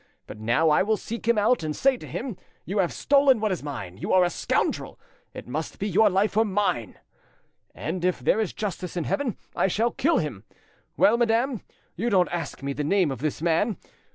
But 0.25 0.39
now 0.39 0.71
I 0.71 0.81
will 0.81 0.97
seek 0.97 1.27
him 1.27 1.37
out, 1.37 1.61
and 1.61 1.75
say 1.75 1.95
to 1.95 2.07
him, 2.07 2.35
'You 2.65 2.79
have 2.79 2.91
stolen 2.91 3.39
what 3.39 3.51
was 3.51 3.61
mine; 3.61 3.97
you 3.99 4.11
are 4.13 4.23
a 4.23 4.31
scoundrel! 4.31 4.99
It 5.31 5.47
must 5.47 5.77
be 5.77 5.87
your 5.87 6.09
life, 6.09 6.35
or 6.35 6.43
mine!' 6.43 6.97
And 7.75 8.03
if, 8.03 8.17
there 8.17 8.39
is 8.39 8.51
justice 8.51 8.97
in 8.97 9.03
heaven, 9.03 9.37
I 9.55 9.67
shall 9.67 9.91
kill 9.91 10.17
him! 10.17 10.43
Well, 10.97 11.17
madame, 11.17 11.61
you 11.95 12.09
don't 12.09 12.29
ask 12.33 12.63
me 12.63 12.73
the 12.73 12.83
name 12.83 13.11
of 13.11 13.19
this 13.19 13.43
man! 13.43 13.77